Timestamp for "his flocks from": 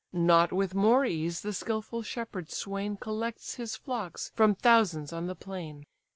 3.57-4.55